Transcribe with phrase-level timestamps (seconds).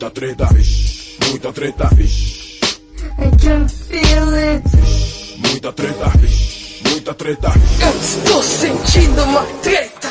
[0.00, 2.60] Muita treta, vixe, muita treta, vixe.
[3.18, 4.62] I can feel it.
[5.38, 7.52] Muita treta, vixe, muita treta.
[7.82, 10.08] Eu estou sentindo uma treta.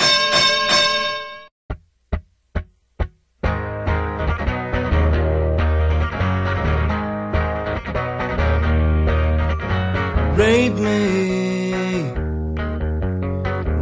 [10.36, 12.12] Rape me,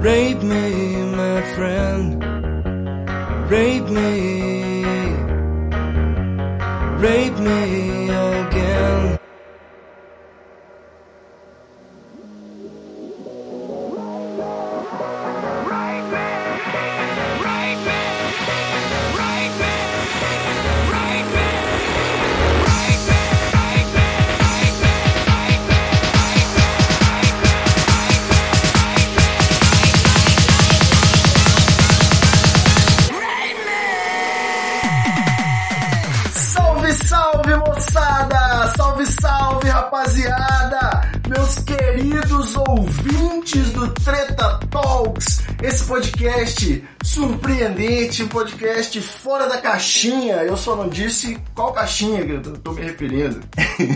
[0.04, 2.24] rape me, my friend.
[3.50, 4.35] Rape me,
[48.36, 50.36] podcast fora da caixinha.
[50.44, 53.40] Eu só não disse qual caixinha que eu tô- me referindo.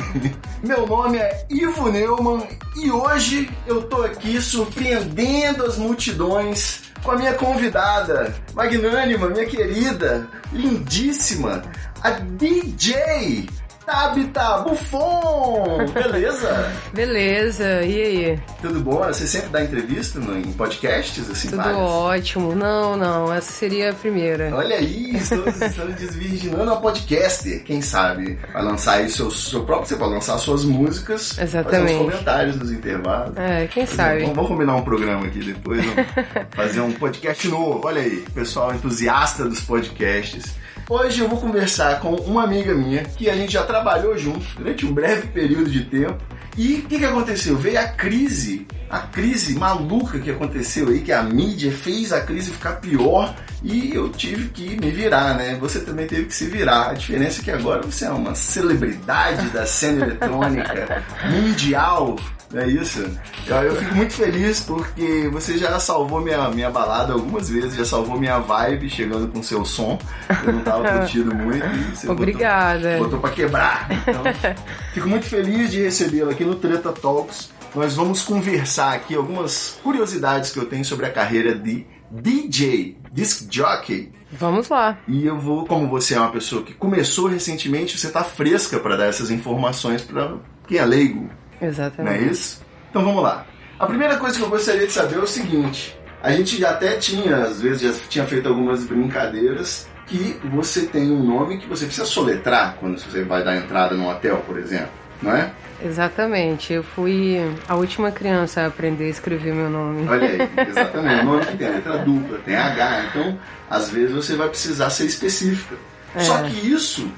[0.64, 7.18] Meu nome é Ivo Neumann e hoje eu tô aqui surpreendendo as multidões com a
[7.18, 11.62] minha convidada, magnânima, minha querida, lindíssima,
[12.02, 13.46] a DJ
[13.90, 15.80] Tabita Buffon.
[15.94, 16.72] Beleza?
[16.94, 18.40] Beleza, e aí?
[18.62, 19.00] Tudo bom?
[19.08, 21.80] Você sempre dá entrevista no- em podcasts, assim, Tudo vários?
[21.82, 22.54] ótimo.
[22.56, 24.52] Não, não, essa seria a primeira.
[24.56, 27.64] Olha aí, estamos, estamos desvirginando a podcaster.
[27.64, 31.94] Quem sabe vai lançar aí seu, seu próprio, você pode lançar suas músicas, fazer Exatamente.
[31.94, 33.36] uns comentários nos intervalos.
[33.38, 34.18] É, quem Por sabe?
[34.18, 36.06] exemplo, Vamos combinar um programa aqui depois, vamos
[36.56, 37.82] fazer um podcast novo.
[37.84, 40.59] Olha aí, pessoal entusiasta dos podcasts.
[40.90, 44.88] Hoje eu vou conversar com uma amiga minha que a gente já trabalhou junto durante
[44.88, 46.18] um breve período de tempo.
[46.58, 47.56] E o que, que aconteceu?
[47.56, 52.50] Veio a crise, a crise maluca que aconteceu aí, que a mídia fez a crise
[52.50, 55.56] ficar pior e eu tive que me virar, né?
[55.62, 56.90] Você também teve que se virar.
[56.90, 62.16] A diferença é que agora você é uma celebridade da cena eletrônica mundial.
[62.54, 63.08] É isso?
[63.46, 67.86] Eu, eu fico muito feliz porque você já salvou minha, minha balada algumas vezes, já
[67.86, 70.00] salvou minha vibe chegando com seu som.
[70.44, 71.64] Eu não tava curtindo muito.
[72.08, 72.94] Obrigada.
[72.94, 73.88] Botou, botou pra quebrar.
[73.92, 74.24] Então,
[74.94, 77.52] fico muito feliz de recebê-la aqui no Treta Talks.
[77.76, 83.48] Nós vamos conversar aqui algumas curiosidades que eu tenho sobre a carreira de DJ, disc
[83.50, 84.12] jockey.
[84.32, 84.98] Vamos lá.
[85.08, 88.96] E eu vou, como você é uma pessoa que começou recentemente, você tá fresca para
[88.96, 90.36] dar essas informações para
[90.68, 91.30] quem é leigo.
[91.60, 92.32] Não é Exatamente.
[92.32, 92.62] isso?
[92.90, 93.46] Então vamos lá.
[93.78, 96.98] A primeira coisa que eu gostaria de saber é o seguinte: a gente já até
[96.98, 101.86] tinha, às vezes, já tinha feito algumas brincadeiras que você tem um nome que você
[101.86, 104.90] precisa soletrar quando você vai dar entrada num hotel, por exemplo,
[105.22, 105.52] não é?
[105.82, 106.74] Exatamente.
[106.74, 107.38] Eu fui
[107.68, 110.08] a última criança a aprender a escrever meu nome.
[110.10, 111.22] Olha aí, exatamente.
[111.22, 115.06] O nome que tem letra dupla, tem H, então às vezes você vai precisar ser
[115.06, 115.76] específica.
[116.16, 116.20] É.
[116.22, 117.10] Só que isso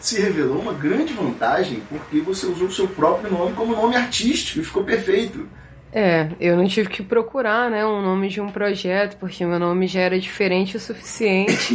[0.00, 4.60] se revelou uma grande vantagem porque você usou o seu próprio nome como nome artístico
[4.60, 5.48] e ficou perfeito.
[5.98, 9.86] É, eu não tive que procurar, né, um nome de um projeto, porque meu nome
[9.86, 11.74] já era diferente o suficiente.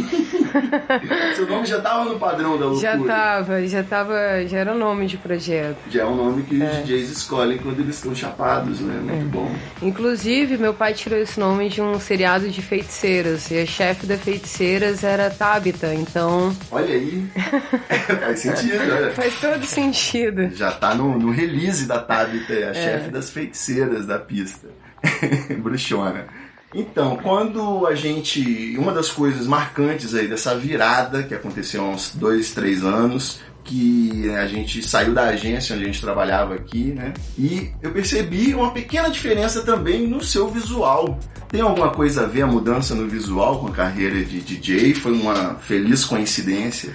[1.34, 2.80] Seu nome já estava no padrão da loucura.
[2.80, 5.76] já tava, já tava, já era nome de projeto.
[5.90, 6.66] Já é um nome que É.
[6.66, 8.94] os DJs escolhem quando eles estão chapados, né?
[9.02, 9.50] Muito bom.
[9.82, 14.16] Inclusive, meu pai tirou esse nome de um seriado de feiticeiras, e a chefe da
[14.16, 17.26] feiticeiras era Tabita, então Olha aí.
[18.22, 19.10] Faz sentido, olha.
[19.12, 20.50] faz todo sentido.
[20.54, 22.68] Já tá no, no release da Tabita, É.
[22.70, 24.68] a chefe das feiticeiras da pista.
[25.58, 26.26] Bruxona.
[26.74, 28.76] Então, quando a gente.
[28.78, 34.30] Uma das coisas marcantes aí dessa virada que aconteceu há uns dois, três anos, que
[34.30, 37.12] a gente saiu da agência onde a gente trabalhava aqui, né?
[37.38, 41.18] E eu percebi uma pequena diferença também no seu visual.
[41.48, 44.94] Tem alguma coisa a ver a mudança no visual com a carreira de DJ?
[44.94, 46.94] Foi uma feliz coincidência?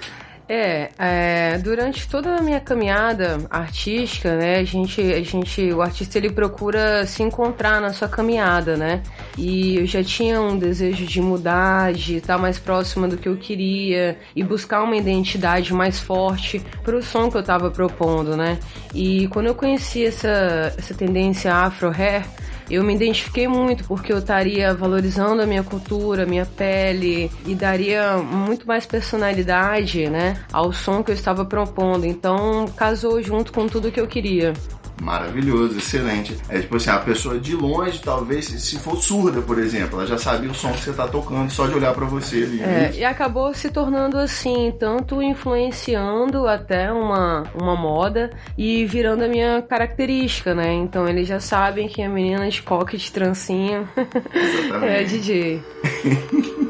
[0.50, 6.18] É, é, durante toda a minha caminhada artística, né, a gente, a gente, o artista
[6.18, 9.04] ele procura se encontrar na sua caminhada, né?
[9.38, 13.36] E eu já tinha um desejo de mudar, de estar mais próxima do que eu
[13.36, 18.58] queria e buscar uma identidade mais forte para o som que eu estava propondo, né?
[18.94, 22.26] E quando eu conheci essa, essa tendência afro hair,
[22.70, 27.56] eu me identifiquei muito porque eu estaria valorizando a minha cultura, a minha pele e
[27.56, 32.06] daria muito mais personalidade, né, ao som que eu estava propondo.
[32.06, 34.54] Então, casou junto com tudo que eu queria.
[35.02, 36.36] Maravilhoso, excelente.
[36.50, 40.18] É tipo assim, a pessoa de longe, talvez, se for surda, por exemplo, ela já
[40.18, 42.62] sabia o som que você tá tocando, só de olhar para você ali.
[42.62, 49.28] É, e acabou se tornando assim, tanto influenciando até uma, uma moda e virando a
[49.28, 50.74] minha característica, né?
[50.74, 53.88] Então eles já sabem que a menina de coque de trancinha
[54.82, 55.62] é DJ.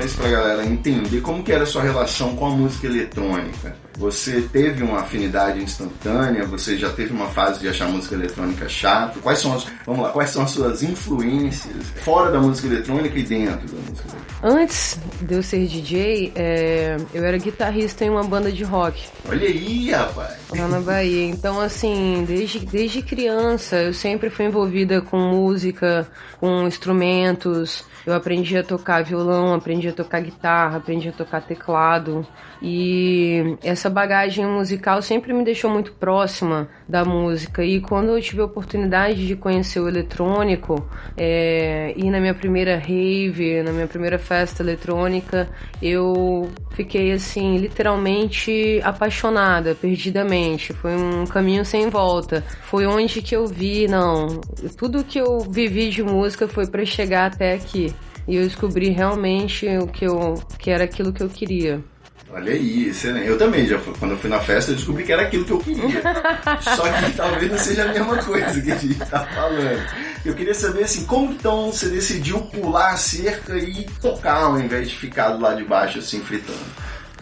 [0.00, 3.76] mas pra galera entender como que era a sua relação com a música eletrônica.
[3.98, 6.46] Você teve uma afinidade instantânea?
[6.46, 9.20] Você já teve uma fase de achar música eletrônica chato?
[9.20, 13.22] Quais são as, vamos lá, quais são as suas influências fora da música eletrônica e
[13.22, 13.76] dentro?
[14.42, 19.06] Antes de eu ser DJ, é, eu era guitarrista em uma banda de rock.
[19.28, 20.38] Olha aí, rapaz!
[20.58, 21.26] lá na Bahia.
[21.26, 26.08] Então, assim, desde, desde criança eu sempre fui envolvida com música,
[26.38, 27.84] com instrumentos.
[28.06, 32.26] Eu aprendi a tocar violão, aprendi a tocar guitarra, aprendi a tocar teclado.
[32.62, 37.64] E essa bagagem musical sempre me deixou muito próxima da música.
[37.64, 40.86] E quando eu tive a oportunidade de conhecer o eletrônico,
[41.16, 45.48] é, ir na minha primeira rave, na minha primeira festa eletrônica,
[45.80, 50.72] eu fiquei assim, literalmente apaixonada, perdidamente.
[50.74, 52.44] Foi um caminho sem volta.
[52.62, 54.40] Foi onde que eu vi, não,
[54.76, 57.94] tudo que eu vivi de música foi para chegar até aqui.
[58.28, 61.82] E eu descobri realmente o que eu que era aquilo que eu queria.
[62.32, 63.26] Olha aí, excelente.
[63.26, 65.50] Eu também, já fui- quando eu fui na festa, eu descobri que era aquilo que
[65.50, 66.00] eu queria.
[66.76, 69.82] Só que talvez não seja a mesma coisa que a gente tá falando.
[70.24, 74.88] Eu queria saber assim, como então você decidiu pular a cerca e tocar ao invés
[74.88, 76.58] de ficar do lado de baixo assim, fritando?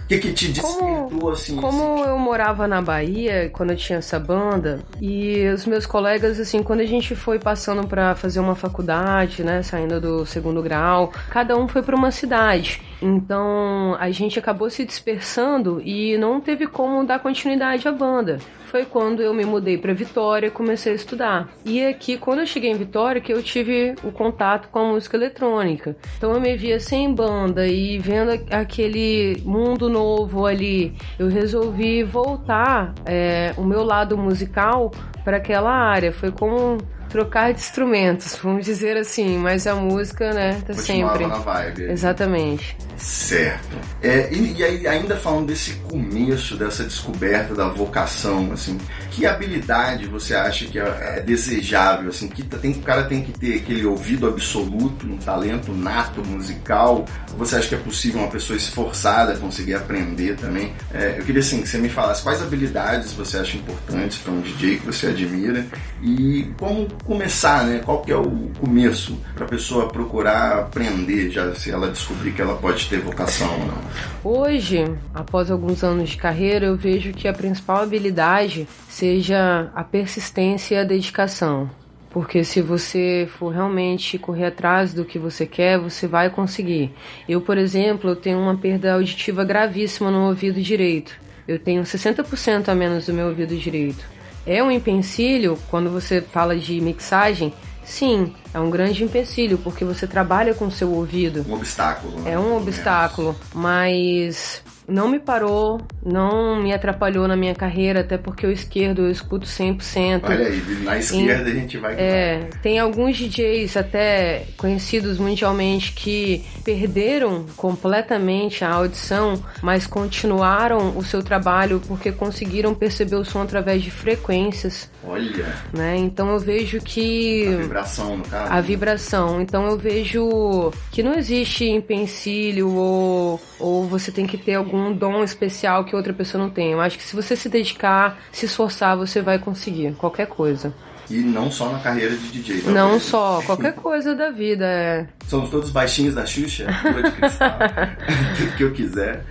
[0.09, 1.57] O que que te despertou assim?
[1.57, 6.63] Como eu morava na Bahia quando eu tinha essa banda e os meus colegas assim,
[6.63, 11.59] quando a gente foi passando pra fazer uma faculdade, né, saindo do segundo grau, cada
[11.59, 12.81] um foi pra uma cidade.
[13.03, 18.39] Então, a gente acabou se dispersando e não teve como dar continuidade à banda.
[18.71, 21.49] Foi quando eu me mudei para Vitória e comecei a estudar.
[21.65, 25.17] E aqui, quando eu cheguei em Vitória, que eu tive o contato com a música
[25.17, 25.97] eletrônica.
[26.19, 32.93] Então eu me via sem banda e vendo aquele mundo novo ali, eu resolvi voltar
[33.07, 34.91] é, o meu lado musical
[35.25, 36.13] para aquela área.
[36.13, 36.77] Foi como
[37.09, 41.27] trocar de instrumentos, vamos dizer assim, mas a música, né, tá Continuava sempre.
[41.27, 41.83] na vibe.
[41.91, 42.77] Exatamente.
[42.99, 43.79] Certo.
[44.03, 48.77] É, e, e aí, ainda falando desse começo, dessa descoberta da vocação, assim,
[49.11, 53.33] que habilidade você acha que é, é desejável, assim, que tem, o cara tem que
[53.33, 57.05] ter aquele ouvido absoluto, um talento nato musical?
[57.37, 60.73] Você acha que é possível uma pessoa esforçada conseguir aprender também?
[60.93, 64.41] É, eu queria, assim, que você me falasse quais habilidades você acha importantes para um
[64.41, 65.65] DJ que você admira
[66.03, 67.81] e como começar, né?
[67.85, 72.43] Qual que é o começo para a pessoa procurar aprender, já se ela descobrir que
[72.43, 73.79] ela pode ter vocação ou não?
[74.25, 80.75] Hoje, após alguns anos de carreira, eu vejo que a principal habilidade seja a persistência
[80.75, 81.71] e a dedicação.
[82.11, 86.93] Porque se você for realmente correr atrás do que você quer, você vai conseguir.
[87.29, 91.15] Eu, por exemplo, tenho uma perda auditiva gravíssima no ouvido direito.
[91.47, 94.05] Eu tenho 60% a menos do meu ouvido direito.
[94.49, 97.53] É um empecilho quando você fala de mixagem?
[97.85, 101.45] Sim, é um grande empecilho, porque você trabalha com o seu ouvido.
[101.47, 102.19] Um obstáculo.
[102.21, 102.33] né?
[102.33, 108.47] É um obstáculo, mas não me parou, não me atrapalhou na minha carreira, até porque
[108.47, 110.23] o esquerdo eu escuto 100%.
[110.25, 111.95] Olha aí, na esquerda a gente vai.
[111.95, 121.05] É, tem alguns DJs até conhecidos mundialmente que perderam completamente a audição, mas continuaram o
[121.05, 125.97] seu trabalho porque conseguiram perceber o som através de frequências, Olha, né?
[125.97, 128.53] Então eu vejo que a vibração no caso.
[128.53, 129.41] a vibração.
[129.43, 135.23] Então eu vejo que não existe empecilho ou, ou você tem que ter algum dom
[135.23, 136.73] especial que outra pessoa não tem.
[136.73, 140.73] Eu acho que se você se dedicar, se esforçar, você vai conseguir qualquer coisa.
[141.11, 142.61] E não só na carreira de DJ.
[142.63, 142.71] tá?
[142.71, 144.65] Não só, qualquer coisa da vida.
[144.67, 145.07] É.
[145.27, 147.59] Somos todos baixinhos da Xuxa, de cristal,
[148.37, 149.25] tudo que eu quiser.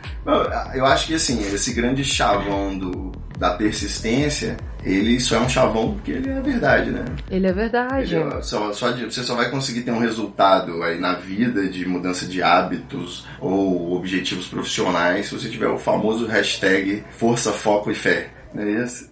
[0.74, 5.94] Eu acho que assim, esse grande chavão do, da persistência, ele só é um chavão
[5.94, 7.06] porque ele é verdade, né?
[7.30, 8.16] Ele é verdade.
[8.16, 11.68] Ele é só, só de- você só vai conseguir ter um resultado aí na vida
[11.68, 17.92] de mudança de hábitos ou objetivos profissionais se você tiver o famoso hashtag força, foco
[17.92, 18.30] e fé.
[18.54, 19.10] Não é isso?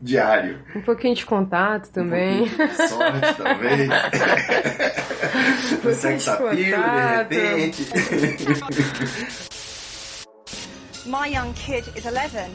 [0.00, 0.58] Diário.
[0.76, 2.42] Um pouquinho de contato também.
[2.46, 3.88] Um pouquinho de sorte, talvez.
[5.84, 7.32] Um sex appeal, de contato.
[7.32, 7.86] repente.
[11.06, 12.50] My young kid is 11.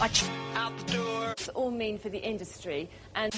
[0.00, 1.32] Watch out the door.
[1.32, 3.34] It's all mean for the industry and.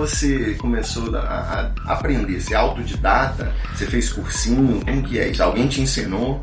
[0.00, 2.40] Você começou a, a aprender?
[2.40, 3.52] Você é autodidata?
[3.74, 4.82] Você fez cursinho?
[4.84, 5.42] Como que é isso?
[5.42, 6.42] Alguém te ensinou?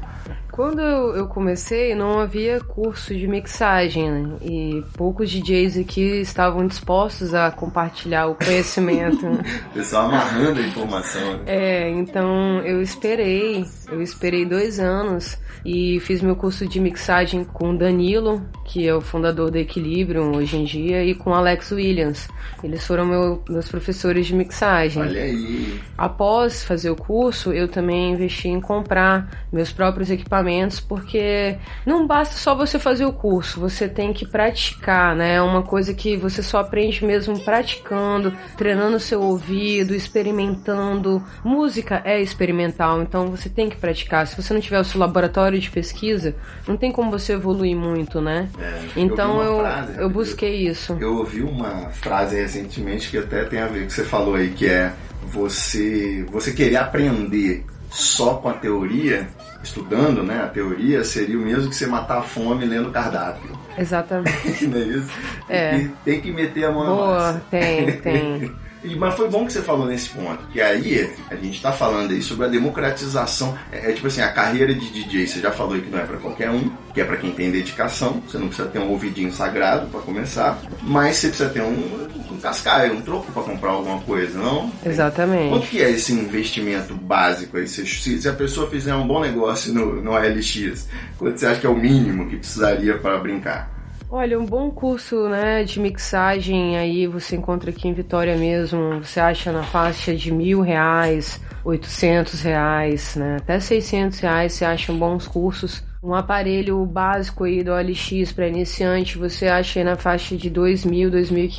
[0.57, 4.37] Quando eu, comecei, não havia curso de mixagem, né?
[4.41, 9.25] E poucos DJs aqui estavam dispostos a compartilhar o conhecimento.
[9.69, 11.21] O pessoal amarrando a informação.
[11.37, 11.43] né?
[11.45, 17.71] É, então eu esperei, eu esperei dois anos e fiz meu curso de mixagem com
[17.71, 21.71] o Danilo, que é o fundador da Equilibrium hoje em dia, e com o Alex
[21.71, 22.27] Williams.
[22.63, 25.03] Eles foram meu- meus professores de mixagem.
[25.03, 25.79] Olha aí.
[25.97, 30.46] Após fazer o curso, eu também investi em comprar meus próprios equipamentos,
[30.79, 35.35] porque não basta só você fazer o curso, você tem que praticar, né?
[35.35, 41.23] É uma coisa que você só aprende mesmo praticando, treinando seu ouvido, experimentando.
[41.43, 44.27] Música é experimental, então você tem que praticar.
[44.27, 46.35] Se você não tiver o seu laboratório de pesquisa,
[46.67, 48.49] não tem como você evoluir muito, né?
[48.59, 50.97] É, Então eu vi eu, frase, eu busquei isso.
[50.99, 54.35] Eu ouvi uma frase recentemente que até tem a ver com o que você falou
[54.35, 59.27] aí, que é você, você querer aprender só com a teoria,
[59.63, 63.57] estudando né, a teoria, seria o mesmo que você matar a fome lendo cardápio.
[63.77, 64.65] Exatamente.
[64.67, 65.09] Não é isso?
[65.49, 65.69] É.
[65.71, 67.41] Tem, que- tem que meter a mão na Boa, massa.
[67.51, 68.51] tem, tem.
[68.97, 72.21] Mas foi bom que você falou nesse ponto, que aí a gente tá falando aí
[72.21, 73.57] sobre a democratização.
[73.69, 76.03] É, é tipo assim, a carreira de DJ, você já falou aí que não é
[76.03, 79.31] pra qualquer um, que é pra quem tem dedicação, você não precisa ter um ouvidinho
[79.31, 83.99] sagrado pra começar, mas você precisa ter um, um cascaio, um troco pra comprar alguma
[84.01, 84.71] coisa, não?
[84.85, 85.49] Exatamente.
[85.49, 87.67] Quanto que é esse investimento básico aí?
[87.67, 91.59] Se, se- se a pessoa fizer um bom negócio no, no OLX, quanto você acha
[91.59, 93.75] que é o mínimo que precisaria para brincar?
[94.09, 99.03] Olha, um bom curso né, de mixagem aí você encontra aqui em Vitória mesmo.
[99.03, 104.53] Você acha na faixa de mil reais, oitocentos reais, né, até seiscentos reais.
[104.53, 105.83] Você acha bons cursos.
[106.01, 110.85] Um aparelho básico aí do OLX para iniciante você acha aí na faixa de dois
[110.85, 111.49] mil, dois mil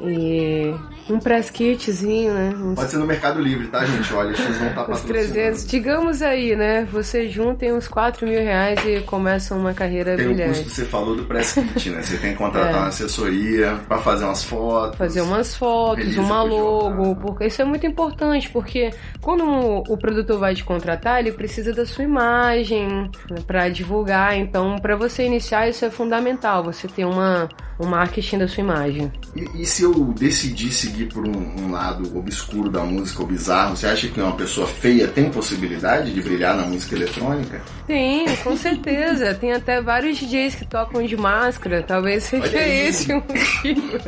[0.00, 0.74] e
[1.08, 2.54] um press kitzinho, né?
[2.56, 4.12] Uns, Pode ser no Mercado Livre, tá, gente?
[4.14, 5.12] Olha, eles vão estar patrocinando.
[5.12, 6.84] 300, digamos aí, né?
[6.90, 10.64] Você junta uns 4 mil reais e começa uma carreira Tem o custo brilhante.
[10.64, 12.02] que você falou do press kit, né?
[12.02, 12.76] Você tem que contratar É.
[12.76, 14.96] uma assessoria pra fazer umas fotos.
[14.98, 20.54] fazer umas fotos, uma logo, porque isso é muito importante, porque quando o, produtor vai
[20.54, 22.88] te contratar, ele precisa da sua imagem
[23.30, 27.48] né, pra divulgar, então pra você iniciar isso é fundamental, você ter uma
[27.78, 29.12] um marketing da sua imagem.
[29.34, 33.76] E, e se eu decidir seguir por um, um lado obscuro da música ou bizarro,
[33.76, 37.62] você acha que uma pessoa feia tem possibilidade de brilhar na música eletrônica?
[37.86, 39.34] Tem, com certeza.
[39.34, 41.82] Tem até vários DJs que tocam de máscara.
[41.82, 43.98] Talvez seja esse o motivo.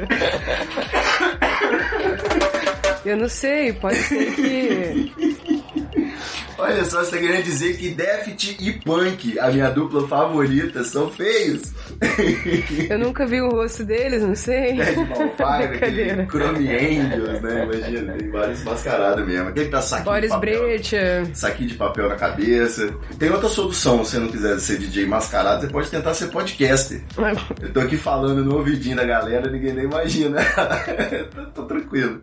[3.04, 5.35] Eu não sei, pode ser que.
[6.58, 11.10] Olha só, você tá querendo dizer que Deft e Punk, a minha dupla favorita, são
[11.10, 11.72] feios?
[12.88, 14.76] Eu nunca vi o rosto deles, não sei.
[14.76, 16.26] Ted Malfire, aquele.
[16.26, 17.64] Chrome Angels, né?
[17.64, 19.48] Imagina, tem vários mascarados mesmo.
[19.48, 20.62] Aquele que tá saquinho Boris de papel.
[20.62, 21.30] Brecha.
[21.34, 22.94] Saquinho de papel na cabeça.
[23.18, 27.02] Tem outra solução, se você não quiser ser DJ mascarado, você pode tentar ser podcaster.
[27.60, 30.38] Eu tô aqui falando no ouvidinho da galera, ninguém nem imagina.
[31.34, 32.20] tô, tô tranquilo.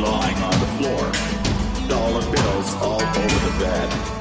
[0.00, 1.12] Lying on the floor.
[1.88, 4.19] Dollar bills all over the bed.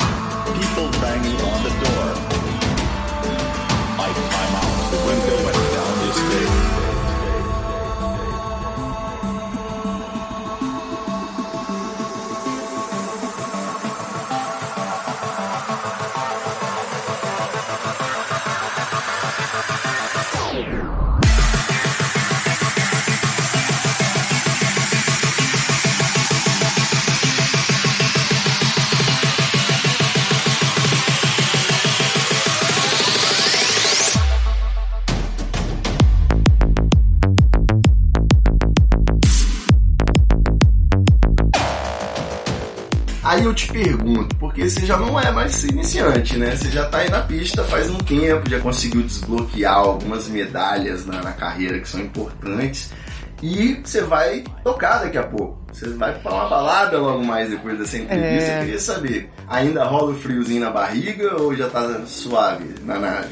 [44.70, 46.56] Você já não é mais iniciante, né?
[46.56, 51.22] Você já tá aí na pista faz um tempo, já conseguiu desbloquear algumas medalhas na,
[51.22, 52.92] na carreira que são importantes.
[53.42, 55.58] E você vai tocar daqui a pouco.
[55.72, 58.52] Você vai pra uma balada logo mais depois dessa entrevista.
[58.52, 58.58] É.
[58.58, 63.30] Eu queria saber, ainda rola o friozinho na barriga ou já tá suave na nave?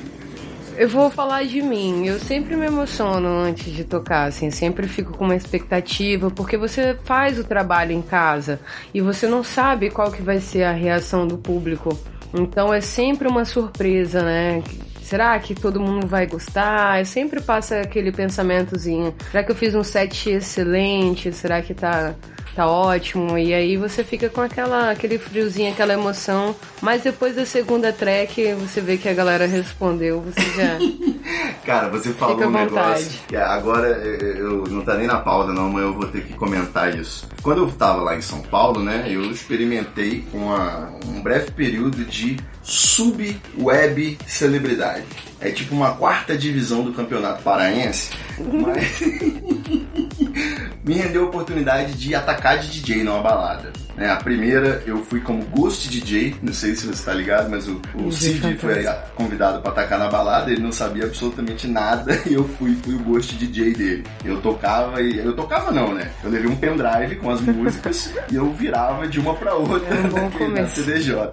[0.77, 2.05] Eu vou falar de mim.
[2.05, 6.95] Eu sempre me emociono antes de tocar, assim, sempre fico com uma expectativa, porque você
[7.03, 8.59] faz o trabalho em casa
[8.93, 11.97] e você não sabe qual que vai ser a reação do público.
[12.31, 14.61] Então é sempre uma surpresa, né?
[15.01, 16.99] Será que todo mundo vai gostar?
[16.99, 19.15] Eu sempre passa aquele pensamentozinho.
[19.31, 21.31] Será que eu fiz um set excelente?
[21.31, 22.13] Será que tá
[22.57, 23.37] tá ótimo.
[23.37, 26.55] E aí você fica com aquela, aquele friozinho, aquela emoção.
[26.81, 30.79] Mas depois da segunda track, você vê que a galera respondeu, você já.
[31.63, 35.83] Cara, você falou um negócio que agora eu não tá nem na pauta não, mas
[35.83, 37.27] eu vou ter que comentar isso.
[37.43, 42.37] Quando eu tava lá em São Paulo, né, eu experimentei uma, um breve período de
[42.63, 45.05] sub-web celebridade.
[45.39, 49.01] É tipo uma quarta divisão do campeonato paraense, mas
[50.83, 53.71] me rendeu a oportunidade de atacar de DJ numa balada.
[53.95, 54.09] né?
[54.09, 57.81] a primeira eu fui como Ghost DJ, não sei se você tá ligado, mas o,
[57.95, 62.47] o Cid foi convidado pra atacar na balada, ele não sabia absolutamente nada e eu
[62.57, 64.03] fui, fui o Ghost DJ dele.
[64.23, 65.17] Eu tocava e.
[65.17, 66.09] Eu tocava não, né?
[66.23, 69.99] Eu levei um pendrive com as músicas e eu virava de uma pra outra É
[69.99, 70.67] um bom na.
[70.67, 71.29] CDJ.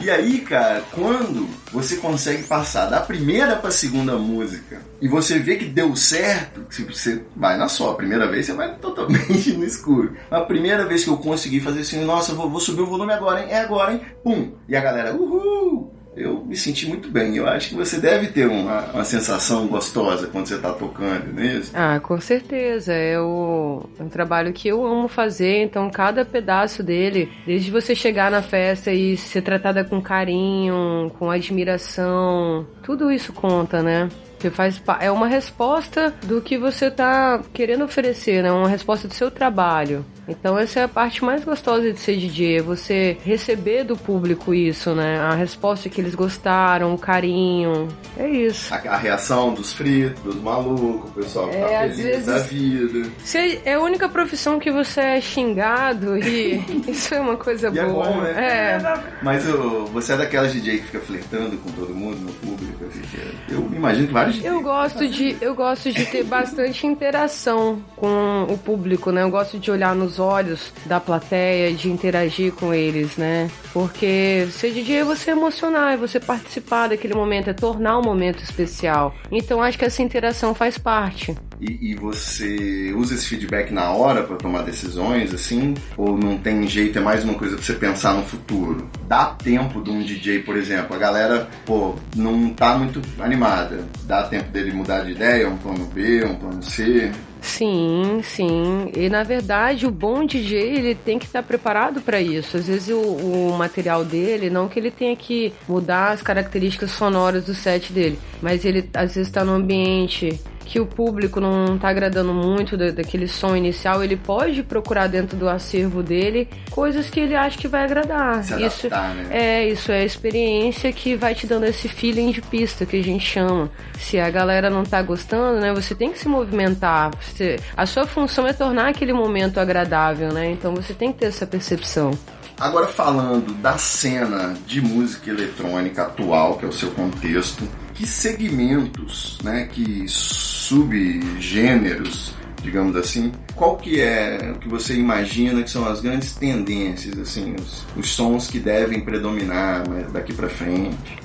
[0.00, 5.56] e aí, cara, quando você consegue passar da primeira pra segunda música e você vê
[5.56, 9.64] que deu certo, se você vai na sua, a primeira vez você vai totalmente no
[9.64, 10.16] escuro.
[10.30, 13.40] A primeira vez que eu consegui fazer assim, nossa, vou, vou subir o volume agora,
[13.40, 13.46] hein?
[13.50, 14.00] É agora, hein?
[14.22, 14.52] Pum!
[14.68, 15.93] E a galera, uhul!
[16.16, 17.36] Eu me senti muito bem.
[17.36, 21.42] Eu acho que você deve ter uma, uma sensação gostosa quando você tá tocando, não
[21.42, 21.72] é isso?
[21.74, 22.92] Ah, com certeza.
[22.92, 27.94] É, o, é um trabalho que eu amo fazer, então cada pedaço dele, desde você
[27.94, 34.08] chegar na festa e ser tratada com carinho, com admiração, tudo isso conta, né?
[34.50, 38.52] Faz, é uma resposta do que você tá querendo oferecer, né?
[38.52, 40.04] Uma resposta do seu trabalho.
[40.28, 44.54] Então essa é a parte mais gostosa de ser DJ, é você receber do público
[44.54, 45.18] isso, né?
[45.20, 47.88] A resposta que eles gostaram, o carinho.
[48.16, 48.72] É isso.
[48.72, 52.38] A, a reação dos fritos, dos malucos, o pessoal que É, tá feliz vezes- da
[52.38, 53.10] vida.
[53.22, 57.78] Você é a única profissão que você é xingado e isso é uma coisa E
[57.78, 58.04] é boa.
[58.06, 58.30] bom, né?
[58.32, 59.00] É.
[59.22, 63.02] Mas ô, você é daquelas DJ que fica flertando com todo mundo no público, assim,
[63.50, 68.56] eu imagino que vários Eu gosto de eu gosto de ter bastante interação com o
[68.56, 69.22] público, né?
[69.22, 73.50] Eu gosto de olhar nos olhos da plateia, de interagir com eles, né?
[73.72, 78.42] Porque ser DJ é você emocionar, é você participar daquele momento, é tornar o momento
[78.42, 79.14] especial.
[79.30, 81.34] Então acho que essa interação faz parte.
[81.60, 85.74] E, e você usa esse feedback na hora pra tomar decisões, assim?
[85.96, 88.88] Ou não tem jeito, é mais uma coisa pra você pensar no futuro?
[89.06, 93.86] Dá tempo de um DJ, por exemplo, a galera, pô, não tá muito animada.
[94.04, 97.10] Dá tempo dele mudar de ideia, um plano B, um plano C?
[97.44, 98.90] Sim, sim.
[98.96, 102.56] E na verdade, o bom DJ ele tem que estar preparado para isso.
[102.56, 107.44] Às vezes o, o material dele, não que ele tenha que mudar as características sonoras
[107.44, 111.88] do set dele, mas ele às vezes está no ambiente que o público não tá
[111.88, 117.20] agradando muito da- daquele som inicial, ele pode procurar dentro do acervo dele coisas que
[117.20, 118.42] ele acha que vai agradar.
[118.42, 119.26] Se isso adaptar, né?
[119.30, 123.02] é, isso é a experiência que vai te dando esse feeling de pista que a
[123.04, 123.70] gente chama.
[123.98, 127.10] Se a galera não tá gostando, né, você tem que se movimentar.
[127.20, 130.50] Você- a sua função é tornar aquele momento agradável, né?
[130.50, 132.10] Então você tem que ter essa percepção.
[132.58, 139.38] Agora falando da cena de música eletrônica atual, que é o seu contexto, que segmentos,
[139.42, 146.00] né, que subgêneros, digamos assim, qual que é o que você imagina que são as
[146.00, 151.22] grandes tendências, assim, os, os sons que devem predominar né, daqui pra frente?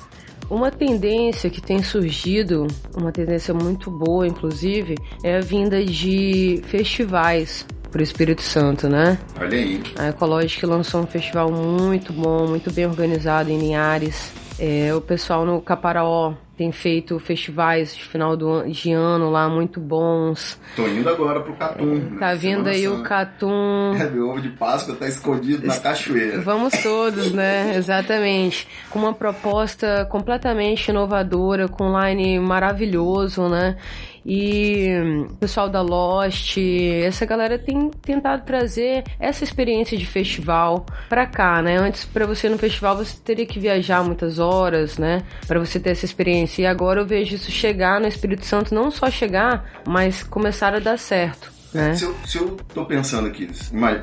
[0.49, 7.65] Uma tendência que tem surgido, uma tendência muito boa, inclusive, é a vinda de festivais
[7.91, 9.19] pro Espírito Santo, né?
[9.39, 9.81] Olha aí.
[9.97, 14.31] A Ecológica lançou um festival muito bom, muito bem organizado em Linhares.
[14.59, 19.79] É, o pessoal no Caparaó tem feito festivais de final do de ano lá muito
[19.79, 20.59] bons.
[20.75, 21.85] Tô indo agora pro Catum.
[21.85, 23.93] né, Tá vindo aí o Catum.
[23.97, 26.41] É, meu ovo de Páscoa tá escondido na cachoeira.
[26.41, 27.73] Vamos todos, né?
[27.77, 28.67] Exatamente.
[28.89, 33.77] Com uma proposta completamente inovadora, com um line maravilhoso, né?
[34.25, 34.87] E
[35.29, 41.61] o pessoal da Lost, essa galera tem tentado trazer essa experiência de festival pra cá,
[41.61, 41.77] né?
[41.77, 45.23] Antes, pra você no festival, você teria que viajar muitas horas, né?
[45.47, 46.61] Pra você ter essa experiência.
[46.61, 50.79] E agora eu vejo isso chegar no Espírito Santo, não só chegar, mas começar a
[50.79, 51.51] dar certo.
[51.73, 51.93] Né?
[51.93, 53.47] Se, eu, se eu tô pensando aqui,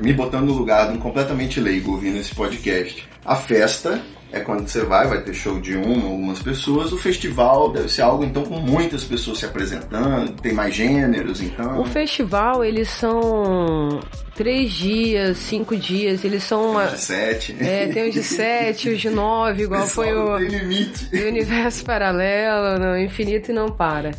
[0.01, 4.67] me botando no lugar de um completamente leigo ouvindo esse podcast, a festa é quando
[4.67, 8.23] você vai, vai ter show de uma ou algumas pessoas, o festival deve ser algo
[8.23, 11.79] então com muitas pessoas se apresentando, tem mais gêneros, então.
[11.79, 13.99] O festival, eles são
[14.37, 16.85] três dias, cinco dias, eles são uma.
[16.85, 17.55] de sete.
[17.59, 20.37] É, tem os de sete, os de nove, igual Pessoal, foi o.
[20.37, 21.05] tem limite.
[21.05, 24.11] do universo paralelo, no infinito e não para.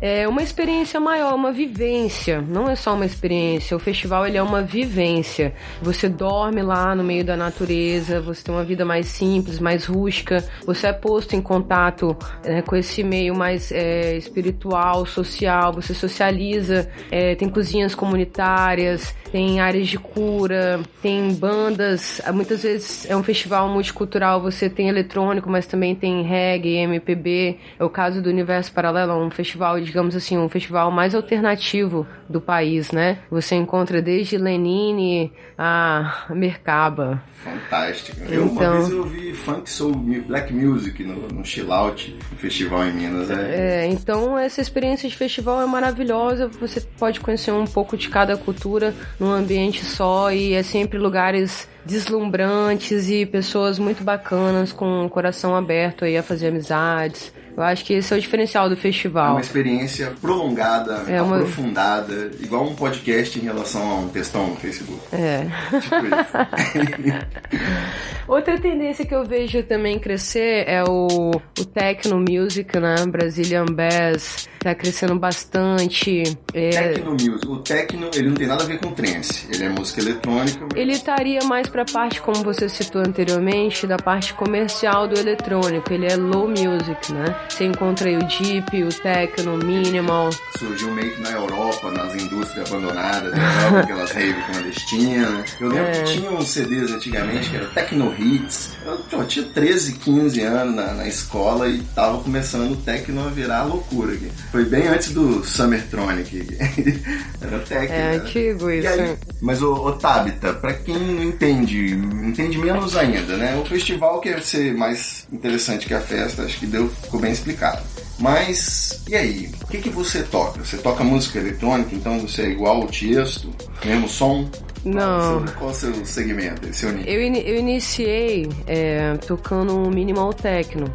[0.00, 2.42] É uma experiência maior, uma vivência.
[2.42, 3.74] Não é só uma experiência.
[3.74, 5.54] O festival ele é uma vivência.
[5.80, 10.44] Você dorme lá no meio da natureza, você tem uma vida mais simples, mais rústica.
[10.66, 15.72] Você é posto em contato né, com esse meio mais é, espiritual, social.
[15.72, 16.88] Você socializa.
[17.10, 22.20] é, tem cozinhas comunitárias, tem áreas de cura, tem bandas.
[22.32, 24.40] Muitas vezes é um festival multicultural.
[24.42, 27.58] Você tem eletrônico, mas também tem reggae, MPB.
[27.78, 32.06] É o caso do Universo Paralelo, é um festival, digamos assim, um festival mais alternativo
[32.28, 33.18] do país, né?
[33.30, 37.22] Você encontra desde Lenine a Mercaba.
[37.42, 38.18] Fantástico.
[38.28, 39.94] Eu uma Então- vez eu vi funk soul
[40.26, 43.30] black music no, no chill out no festival em Minas.
[43.30, 46.48] É, É, então essa experiência de festival é maravilhosa.
[46.60, 51.68] Você pode conhecer um pouco de cada cultura num ambiente só e é sempre lugares
[51.84, 57.32] deslumbrantes e pessoas muito bacanas com o coração aberto aí a fazer amizades.
[57.56, 59.32] Eu acho que esse é o diferencial do É festival.
[59.32, 64.56] uma experiência prolongada, É uma- aprofundada, igual um podcast em relação a um textão no
[64.56, 65.00] Facebook.
[65.12, 65.46] É.
[65.80, 67.22] Tipo isso.
[68.26, 72.94] Outra tendência que eu vejo também crescer é o, o techno music, né?
[73.06, 76.22] Brazilian Bass tá crescendo bastante.
[76.54, 77.46] É, Techno music.
[77.48, 79.46] O techno, ele não tem nada a ver com trance.
[79.52, 80.58] Ele é música eletrônica.
[80.60, 85.92] mas- Ele estaria mais pra parte, como você citou anteriormente, da parte comercial do eletrônico.
[85.92, 87.34] Ele é low music, né?
[87.48, 90.30] Você encontra aí o deep, o techno, o minimal.
[90.58, 95.56] Surgiu meio que na Europa, nas indústrias abandonadas, da Europa, aquelas raves clandestinas.
[95.60, 95.90] Eu lembro É.
[96.02, 98.70] que tinha uns CDs antigamente que era Techno Hits.
[98.84, 103.30] Eu, eu tinha 13, 15 anos na, na escola e tava começando o techno a
[103.30, 104.30] virar loucura aqui.
[104.52, 106.46] Foi bem antes do Summertronic.
[107.40, 107.92] Era técnico.
[107.94, 108.16] É né?
[108.16, 108.86] antigo isso.
[108.88, 113.58] aí, mas o, o Tabita, pra quem não entende, entende menos ainda, né?
[113.58, 117.82] O festival quer ser mais interessante que a festa, acho que deu, ficou bem explicado.
[118.18, 119.50] Mas, e aí?
[119.62, 120.62] O que, que você toca?
[120.62, 123.50] Você toca música eletrônica, então você é igual o Tiesto?
[123.84, 124.48] Mesmo som?
[124.84, 125.44] Não.
[125.58, 127.08] Qual, o seu- segmento, seu nicho?
[127.08, 130.92] Eu, ini- eu iniciei é, tocando um minimal techno.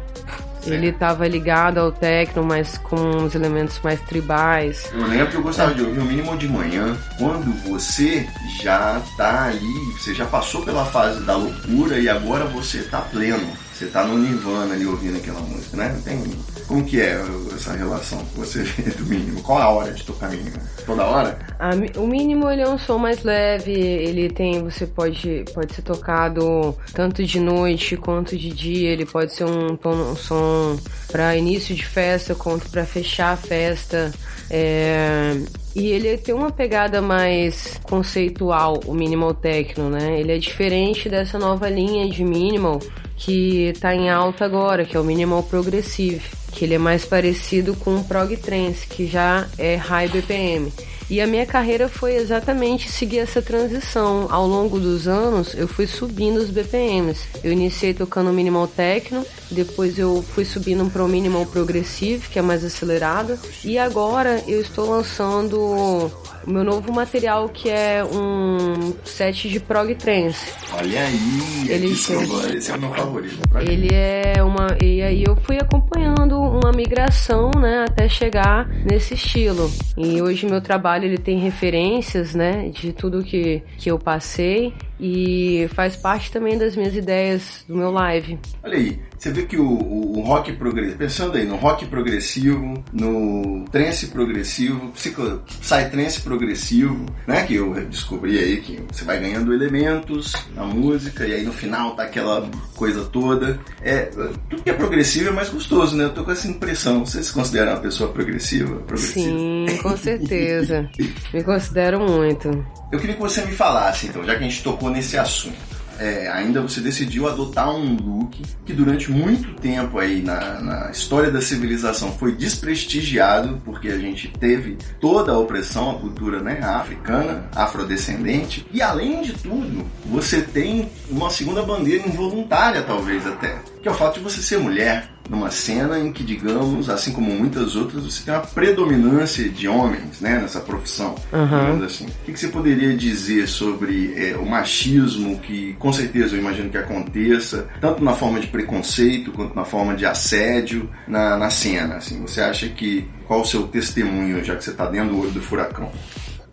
[0.74, 4.90] Ele tava ligado ao techno, mas com os elementos mais tribais.
[4.92, 8.26] Eu lembro que eu gostava de ouvir o mínimo de manhã, quando você
[8.62, 13.46] já tá ali, você já passou pela fase da loucura e agora você tá pleno.
[13.72, 15.96] Você tá no nirvana ali ouvindo aquela música, né?
[16.04, 16.20] Tem,
[16.68, 17.18] como que é
[17.54, 19.42] essa relação que você vê do mínimo?
[19.42, 20.58] Qual a hora de tocar mínimo?
[20.84, 21.38] Toda hora?
[21.58, 25.82] A o mínimo ele é um som mais leve, ele tem, você pode, pode ser
[25.82, 30.78] tocado tanto de noite quanto de dia, ele pode ser um, um som
[31.10, 34.12] para início de festa quanto para fechar a festa.
[34.50, 35.40] é,
[35.74, 40.18] e ele tem uma pegada mais conceitual, o minimal techno, né?
[40.20, 42.80] Ele é diferente dessa nova linha de minimal
[43.18, 47.74] que tá em alta agora, que é o minimal progressive, que ele é mais parecido
[47.74, 50.72] com o prog trance, que já é high BPM.
[51.10, 54.28] E a minha carreira foi exatamente seguir essa transição.
[54.30, 57.20] Ao longo dos anos, eu fui subindo os BPMs.
[57.42, 62.42] Eu iniciei tocando minimal techno, depois eu fui subindo para o minimal progressive, que é
[62.42, 66.12] mais acelerado, e agora eu estou lançando
[66.48, 70.50] o meu novo material, que é um set de prog trance.
[70.72, 73.38] Olha aí, Ele esse, eu chega- gosto, esse é o meu favorito.
[73.60, 74.66] Ele é uma.
[74.82, 79.70] E aí eu fui acompanhando uma migração, né, até chegar nesse estilo.
[79.96, 85.68] E hoje meu trabalho ele tem referências, né, de tudo que, que eu passei e
[85.74, 88.38] faz parte também das minhas ideias do meu live.
[88.64, 92.82] Olha aí, você vê que o, o, o rock progressivo, pensando aí no rock progressivo,
[92.92, 97.44] no trance progressivo, psico, psytrance progressivo, né?
[97.44, 101.96] Que eu descobri aí que você vai ganhando elementos na música e aí no final
[101.96, 103.58] tá aquela coisa toda.
[103.82, 104.02] É,
[104.48, 106.04] tudo que é progressivo é mais gostoso, né?
[106.04, 107.04] Eu tô com essa impressão.
[107.04, 108.76] Você se considera uma pessoa progressiva?
[108.80, 109.38] progressiva?
[109.38, 110.88] Sim, com certeza.
[111.34, 112.48] Me considero muito.
[112.92, 115.77] Eu queria que você me falasse, então, já que a gente tocou nesse assunto.
[115.98, 121.30] É, ainda você decidiu adotar um look que durante muito tempo aí na, na história
[121.30, 127.48] da civilização foi desprestigiado, porque a gente teve toda a opressão à cultura né, africana,
[127.54, 133.90] afrodescendente, e além de tudo, você tem uma segunda bandeira involuntária, talvez até, que é
[133.90, 138.04] o fato de você ser mulher numa cena em que, digamos, assim como muitas outras,
[138.04, 142.06] você tem uma predominância de homens, né, nessa profissão, digamos assim.
[142.06, 146.70] O que, que você poderia dizer sobre é, o machismo que, com certeza, eu imagino
[146.70, 151.96] que aconteça, tanto na forma de preconceito quanto na forma de assédio na, na cena,
[151.96, 152.20] assim?
[152.22, 155.42] Você acha que qual o seu testemunho, já que você está dentro do olho do
[155.42, 155.92] furacão?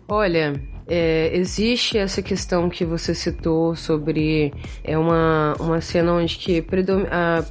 [0.08, 4.52] Olha, é, existe essa questão que você citou sobre
[4.84, 7.06] é uma, uma cena onde que predom-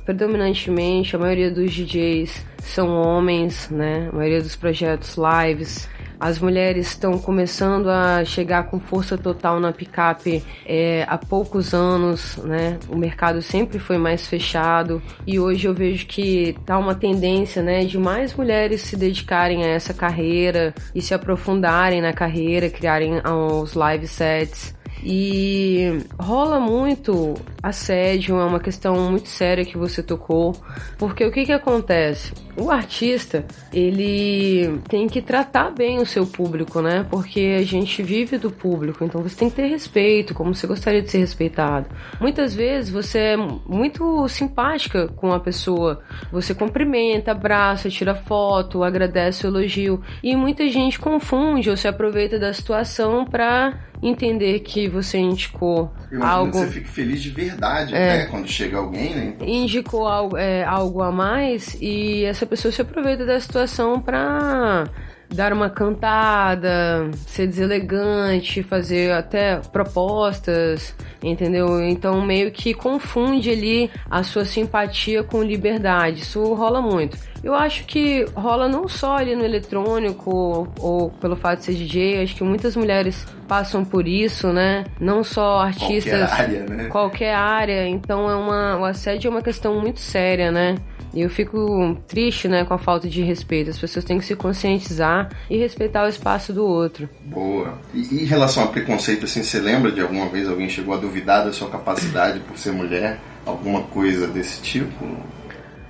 [0.06, 4.10] predominantemente a maioria dos DJs são homens, né?
[4.12, 5.90] A maioria dos projetos lives.
[6.20, 12.38] As mulheres estão começando a chegar com força total na picape é, há poucos anos,
[12.38, 12.80] né?
[12.90, 17.86] O mercado sempre foi mais fechado e hoje eu vejo que tá uma tendência, né,
[17.86, 23.74] de mais mulheres se dedicarem a essa carreira e se aprofundarem na carreira, criarem os
[23.74, 24.76] live sets.
[25.04, 30.56] E rola muito assédio, é uma questão muito séria que você tocou,
[30.98, 32.34] porque o que que acontece?
[32.58, 37.06] O artista, ele tem que tratar bem o seu público, né?
[37.10, 41.02] Porque a gente vive do público, então você tem que ter respeito, como você gostaria
[41.02, 41.88] de ser respeitado.
[42.20, 49.46] Muitas vezes você é muito simpática com a pessoa, você cumprimenta, abraça, tira foto, agradece
[49.46, 55.18] o elogio, e muita gente confunde ou se aproveita da situação pra entender que você
[55.18, 58.22] indicou Eu imagino algo que você fique feliz de verdade É.
[58.22, 59.34] até quando chega alguém, né?
[59.36, 64.86] Então, indicou algo, é, algo a mais e essa pessoa se aproveita da situação pra
[65.34, 71.82] dar uma cantada, ser deselegante, fazer até propostas, entendeu?
[71.82, 76.22] Então meio que confunde ali a sua simpatia com liberdade.
[76.22, 77.18] Isso rola muito.
[77.46, 81.76] Eu acho que rola não só ali no eletrônico ou, ou pelo fato de ser
[81.76, 84.84] DJ, acho que muitas mulheres passam por isso, né?
[85.00, 86.86] Não só artistas Qualquer área, né?
[86.86, 90.74] qualquer área, então é uma, o assédio é uma questão muito séria, né?
[91.14, 93.70] E eu fico triste, né, com a falta de respeito.
[93.70, 97.08] As pessoas têm que se conscientizar e respeitar o espaço do outro.
[97.26, 97.78] Boa.
[97.94, 100.98] E, e em relação a preconceito, assim, você lembra de alguma vez alguém chegou a
[100.98, 103.20] duvidar da sua capacidade por ser mulher?
[103.46, 105.06] Alguma coisa desse tipo?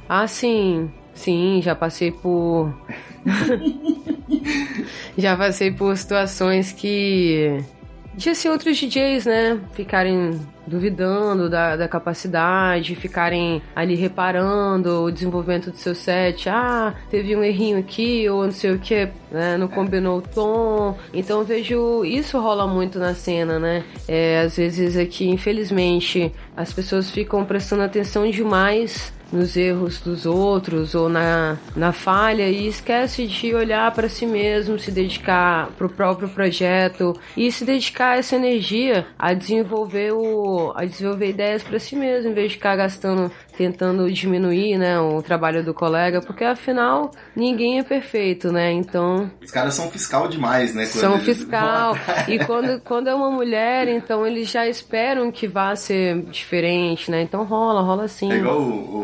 [0.07, 1.04] Assim, Sim,
[1.61, 2.73] já passei por.
[5.17, 7.63] já passei por situações que.
[8.13, 9.59] De assim, outros DJs, né?
[9.73, 16.49] Ficarem duvidando da, da capacidade, ficarem ali reparando o desenvolvimento do seu set.
[16.49, 19.57] Ah, teve um errinho aqui, ou não sei o que, né?
[19.57, 20.97] Não combinou o tom.
[21.13, 23.83] Então eu vejo isso rola muito na cena, né?
[24.07, 30.95] É, às vezes aqui, infelizmente, as pessoas ficam prestando atenção demais nos erros dos outros
[30.95, 35.89] ou na, na falha e esquece de olhar para si mesmo, se dedicar para o
[35.89, 41.95] próprio projeto e se dedicar essa energia a desenvolver o a desenvolver ideias para si
[41.95, 47.11] mesmo, em vez de ficar gastando tentando diminuir, né, o trabalho do colega, porque afinal
[47.35, 48.71] ninguém é perfeito, né?
[48.71, 50.85] Então Os caras são fiscal demais, né?
[50.85, 51.95] são fiscal
[52.27, 57.21] e quando, quando é uma mulher, então eles já esperam que vá ser diferente, né?
[57.21, 58.31] Então rola, rola sim.
[58.31, 58.61] É igual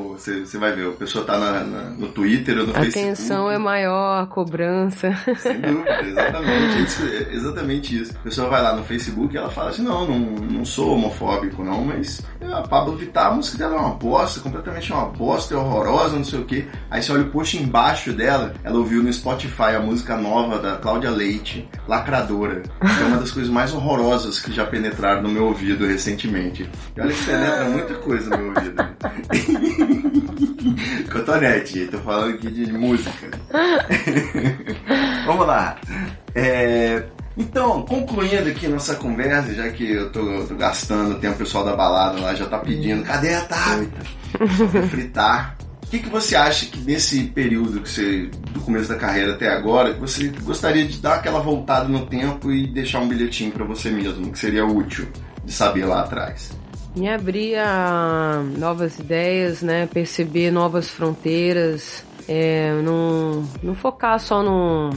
[0.10, 3.08] você, vai ver, a pessoa tá na- na- no Twitter ou no A Facebook.
[3.08, 5.12] tensão é maior, a cobrança.
[5.38, 8.14] Sem dúvida, exatamente isso, é exatamente isso.
[8.18, 11.64] A pessoa vai lá no Facebook e ela fala assim, não, não, não sou homofóbico
[11.64, 15.58] não, mas a Pablo Vittar, a música dela é uma bosta, completamente uma bosta, é
[15.58, 16.68] horrorosa, não sei o que.
[16.90, 20.78] Aí você olha o post embaixo dela, ela ouviu no Spotify a música nova da
[20.78, 25.86] Cláudia Leite, Lacradora, é uma das coisas mais horrorosas que já penetraram no meu ouvido
[25.86, 26.70] recentemente.
[26.96, 28.84] E olha que penetra muita coisa no meu ouvido.
[31.12, 33.30] Cotonete, tô falando aqui de música.
[35.26, 35.78] Vamos lá.
[36.34, 37.04] É,
[37.38, 41.76] então, concluindo aqui nossa conversa, já que eu tô, tô gastando tempo, o pessoal da
[41.76, 44.02] balada lá já tá pedindo, cadê a Tabita?
[44.90, 45.58] Fritar.
[45.86, 49.50] O que, que você acha que nesse período que você, do começo da carreira até
[49.50, 53.90] agora, você gostaria de dar aquela voltada no tempo e deixar um bilhetinho pra você
[53.90, 55.08] mesmo, que seria útil
[55.44, 56.52] de saber lá atrás?
[56.96, 59.86] Me abrir a novas ideias, né?
[59.86, 64.92] Perceber novas fronteiras, é, não, não focar só no,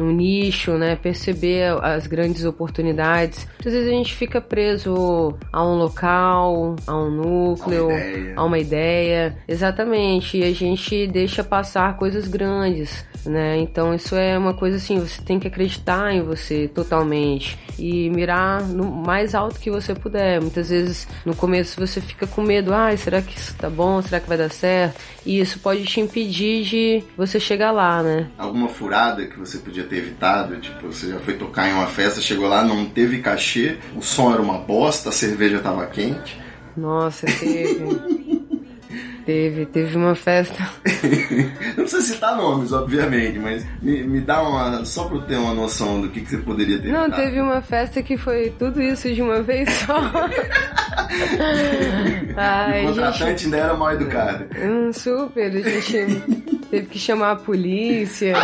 [0.00, 0.96] no nicho, né?
[0.96, 3.46] Perceber as grandes oportunidades.
[3.54, 8.34] Muitas vezes a gente fica preso a um local, a um núcleo, A uma ideia.
[8.36, 9.36] a uma ideia.
[9.46, 10.38] Exatamente.
[10.38, 13.58] E a gente deixa passar coisas grandes, né?
[13.58, 18.62] Então isso é uma coisa assim, você tem que acreditar em você totalmente e mirar
[18.62, 20.40] no mais alto que você puder.
[20.40, 24.02] Muitas vezes no começo você fica com medo, ai, será que isso tá bom?
[24.02, 25.00] Será que vai dar certo?
[25.24, 28.28] E isso pode te impedir de você chegar lá, né?
[28.50, 30.56] alguma furada que você podia ter evitado?
[30.56, 34.32] Tipo, você já foi tocar em uma festa, chegou lá, não teve cachê, o som
[34.32, 36.38] era uma bosta, a cerveja tava quente.
[36.76, 38.40] Nossa, teve.
[39.26, 40.56] teve, teve uma festa.
[41.76, 44.84] Não precisa citar nomes, obviamente, mas me, me dá uma.
[44.84, 47.22] só pra eu ter uma noção do que, que você poderia ter Não, evitado.
[47.22, 49.98] teve uma festa que foi tudo isso de uma vez só.
[52.36, 52.94] Ai, o gente.
[53.00, 54.46] contratante ainda era mal educado.
[54.58, 56.20] Hum, super, a gente
[56.70, 58.34] teve que chamar a polícia.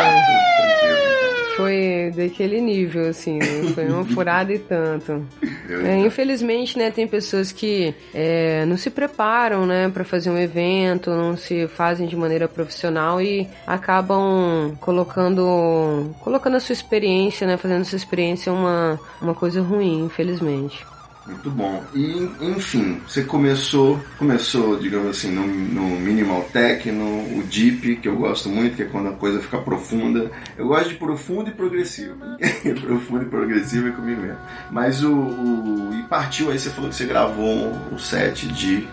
[1.56, 3.72] Foi daquele nível, assim, né?
[3.74, 5.26] foi uma furada e tanto.
[5.84, 11.10] É, infelizmente, né, tem pessoas que é, não se preparam, né, para fazer um evento,
[11.10, 17.82] não se fazem de maneira profissional e acabam colocando, colocando a sua experiência, né, fazendo
[17.82, 20.84] a sua experiência uma, uma coisa ruim, infelizmente.
[21.26, 21.82] Muito bom.
[21.94, 28.06] E, enfim, você começou, começou, digamos assim, no, no minimal tech, no o deep, que
[28.08, 30.30] eu gosto muito, que é quando a coisa fica profunda.
[30.56, 32.14] Eu gosto de profundo e progressivo.
[32.80, 34.38] profundo e progressivo é comigo mesmo.
[34.70, 38.86] Mas o, o- e partiu aí, você falou que você gravou o set de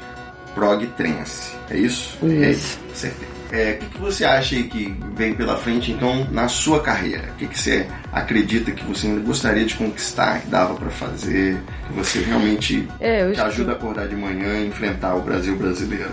[0.56, 1.52] prog trance.
[1.70, 2.18] É isso?
[2.26, 2.80] Isso.
[2.88, 3.28] É, acertei.
[3.56, 7.30] É, o que, que você acha aí que vem pela frente, então, na sua carreira?
[7.34, 11.58] O que, que você acredita que você ainda gostaria de conquistar, que dava pra fazer,
[11.88, 15.56] que você realmente É, te estou- ajuda a acordar de manhã e enfrentar o Brasil
[15.56, 16.10] brasileiro?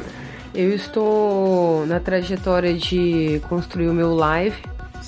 [0.54, 4.56] Eu estou na trajetória de construir o meu live,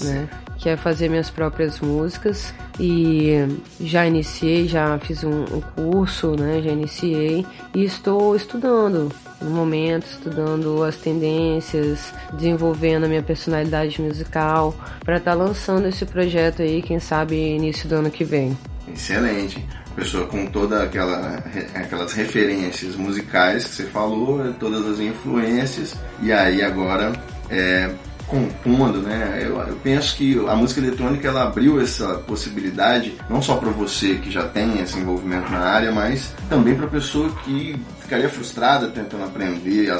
[0.00, 0.26] né?
[0.62, 2.54] Que é fazer minhas próprias músicas.
[2.78, 3.34] E
[3.80, 6.62] já iniciei, já fiz um, um curso, né?
[6.62, 7.44] Já iniciei.
[7.74, 15.34] E estou estudando no momento, estudando as tendências, desenvolvendo a minha personalidade musical para estar
[15.34, 18.56] lançando esse projeto aí, quem sabe início do ano que vem.
[18.86, 19.64] Excelente.
[19.94, 21.42] Pessoa com toda aquela
[21.74, 27.12] aquelas referências musicais que você falou, todas as influências, e aí agora
[27.50, 27.90] é,
[28.26, 29.40] compondo, né?
[29.42, 34.14] Eu, eu penso que a música eletrônica ela abriu essa possibilidade não só para você
[34.16, 39.24] que já tem esse envolvimento na área, mas também para pessoa que ficaria frustrada tentando
[39.24, 39.90] aprender,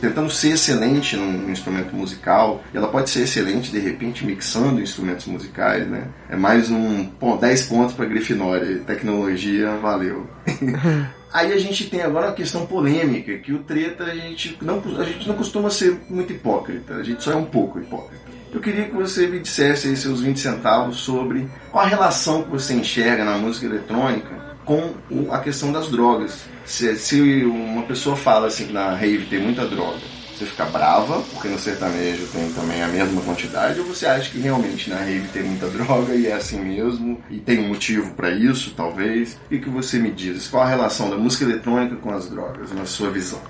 [0.00, 2.62] tentando ser excelente num instrumento musical.
[2.74, 6.04] Ela pode ser excelente de repente mixando instrumentos musicais, né?
[6.28, 8.78] É mais um pon- 10 pontos para Grifinória.
[8.86, 10.26] Tecnologia, valeu.
[11.32, 15.04] Aí a gente tem agora uma questão polêmica, que o treta a gente não, a
[15.04, 18.30] gente não costuma ser muito hipócrita, a gente só é um pouco hipócrita.
[18.52, 22.50] Eu queria que você me dissesse aí seus 20 centavos sobre qual a relação que
[22.50, 24.92] você enxerga na música eletrônica com
[25.30, 26.44] a questão das drogas.
[26.64, 30.00] Se, se uma pessoa fala assim que na rave tem muita droga,
[30.40, 34.38] você fica brava, porque no sertanejo tem também a mesma quantidade, ou você acha que
[34.38, 38.30] realmente na rave tem muita droga e é assim mesmo, e tem um motivo pra
[38.30, 39.34] isso, talvez?
[39.34, 40.48] O que, que você me diz?
[40.48, 43.40] Qual a relação da música eletrônica com as drogas, na sua visão?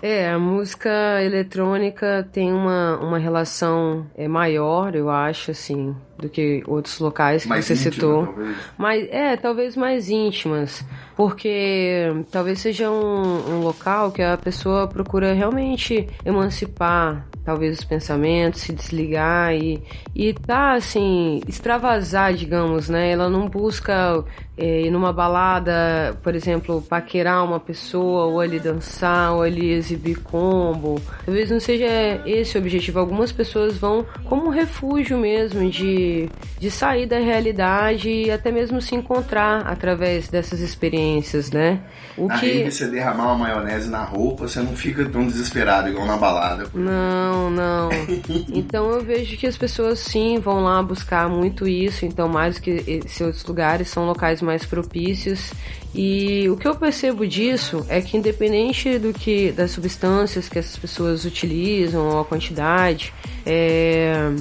[0.00, 6.62] É, a música eletrônica tem uma, uma relação é, maior, eu acho, assim, do que
[6.66, 8.26] outros locais que Mais você íntima, citou.
[8.26, 8.56] talvez.
[8.78, 10.84] Mas, é, talvez mais íntimas.
[11.16, 18.62] Porque talvez seja um, um local que a pessoa procura realmente emancipar, talvez, os pensamentos,
[18.62, 19.82] se desligar e,
[20.14, 23.10] e tá, assim, extravasar, digamos, né?
[23.10, 24.24] Ela não busca
[24.56, 30.18] é, ir numa balada, por exemplo, paquerar uma pessoa, ou ali dançar, ou ali exibir
[30.20, 31.00] combo.
[31.26, 31.86] Talvez não seja
[32.24, 32.98] esse o objetivo.
[33.00, 36.11] Algumas pessoas vão como um refúgio mesmo de,
[36.58, 41.80] de sair da realidade e até mesmo se encontrar através dessas experiências, né?
[42.16, 42.46] O na que.
[42.46, 46.66] rave você derramar uma maionese na roupa, você não fica tão desesperado igual na balada.
[46.74, 47.90] Não, não.
[48.54, 52.04] Então eu vejo que as pessoas sim vão lá buscar muito isso.
[52.04, 55.52] Então, mais do que outros lugares, são locais mais propícios.
[55.94, 60.76] E o que eu percebo disso é que, independente do que das substâncias que essas
[60.76, 63.12] pessoas utilizam ou a quantidade,
[63.44, 64.32] é,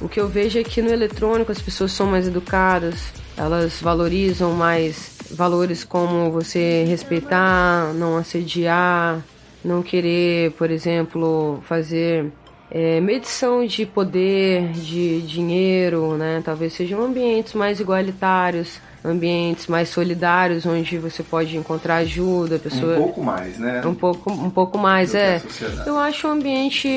[0.00, 4.52] o que eu vejo é que no eletrônico as pessoas são mais educadas, elas valorizam
[4.52, 9.24] mais valores como você respeitar, não assediar,
[9.64, 12.32] não querer, por exemplo, fazer
[12.70, 16.42] é, medição de poder, de dinheiro, né?
[16.44, 23.02] Talvez sejam ambientes mais igualitários, ambientes mais solidários, onde você pode encontrar ajuda, pessoa Um
[23.02, 23.82] pouco mais, né?
[23.86, 25.42] um pouco, um pouco mais, Do é.
[25.86, 26.88] Eu acho um ambiente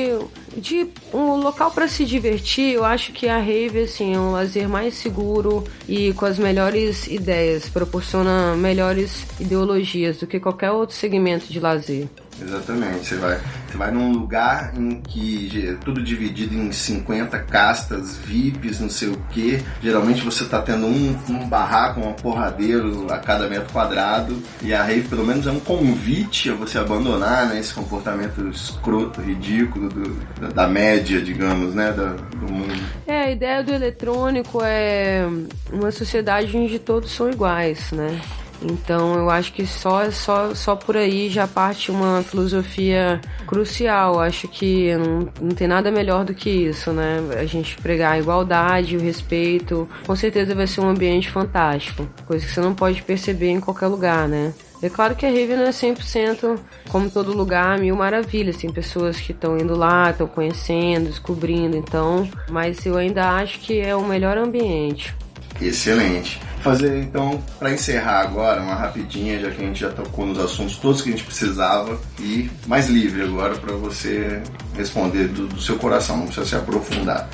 [0.56, 2.74] de um local para se divertir.
[2.74, 7.06] Eu acho que a rave assim é um lazer mais seguro e com as melhores
[7.06, 12.08] ideias, proporciona melhores ideologias do que qualquer outro segmento de lazer.
[12.42, 13.38] Exatamente, você vai,
[13.70, 19.08] você vai num lugar em que é tudo dividido em 50 castas, VIPs, não sei
[19.08, 19.62] o que.
[19.82, 24.40] Geralmente você tá tendo um, um barraco, um porradeiro a cada metro quadrado.
[24.62, 29.20] E a rave, pelo menos, é um convite a você abandonar né, esse comportamento escroto,
[29.20, 32.82] ridículo do- da, média, digamos, né, da- do mundo.
[33.06, 35.26] É, a ideia do eletrônico é
[35.72, 38.20] uma sociedade onde todos são iguais, né?
[38.62, 44.20] Então eu acho que só, só, só por aí já parte uma filosofia crucial.
[44.20, 47.20] Acho que não, não tem nada melhor do que isso, né?
[47.38, 49.88] A gente pregar a igualdade, o respeito.
[50.06, 52.06] Com certeza vai ser um ambiente fantástico.
[52.26, 54.52] Coisa que você não pode perceber em qualquer lugar, né?
[54.82, 56.58] É claro que a Rave não é 100%
[56.88, 58.56] como todo lugar, mil maravilhas.
[58.56, 62.28] Tem pessoas que estão indo lá, estão conhecendo, descobrindo, então.
[62.48, 65.14] Mas eu ainda acho que é o melhor ambiente.
[65.60, 66.40] Excelente.
[66.62, 70.76] Fazer então, para encerrar agora, uma rapidinha, já que a gente já tocou nos assuntos
[70.76, 74.42] todos que a gente precisava, e mais livre agora para você
[74.76, 77.28] responder do, do seu coração, não precisa se aprofundar.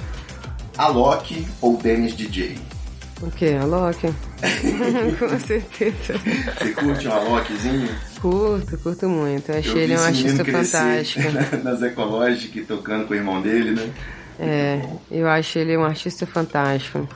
[0.78, 2.56] Alok ou Dennis DJ?
[3.22, 3.54] O que?
[3.54, 4.08] A Loki?
[5.18, 6.20] Com certeza.
[6.58, 7.88] Você curte um Alokzinho?
[8.20, 9.50] Curto, curto muito.
[9.50, 11.24] Eu achei Eu ele um artista fantástico.
[11.64, 13.90] Nas Ecologic, tocando com o irmão dele, né?
[14.38, 17.08] É, eu acho ele um artista fantástico.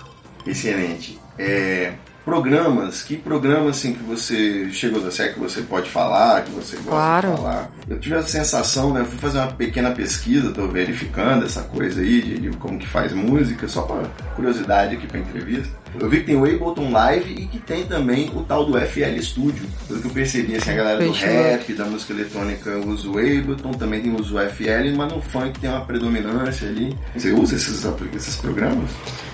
[0.46, 1.19] Excelente.
[1.40, 1.92] É,
[2.24, 6.76] programas, que programas assim que você chegou da série que você pode falar, que você
[6.76, 7.30] gosta Claro.
[7.30, 7.70] de falar?
[7.88, 9.04] Eu tive a sensação, né?
[9.04, 13.12] Fui fazer uma pequena pesquisa, tô verificando essa coisa aí de, de como que faz
[13.12, 14.02] música, só para
[14.36, 15.79] curiosidade aqui pra entrevista.
[15.98, 19.18] Eu vi que tem o Ableton Live e que tem também o tal do FL
[19.20, 19.66] Studio.
[19.88, 23.72] Pelo que eu percebi, assim, a galera do rap, da música eletrônica usa o Ableton,
[23.72, 26.96] também tem usa o FL, mas no funk tem uma predominância ali.
[27.14, 27.84] Você usa esses,
[28.14, 28.90] esses programas?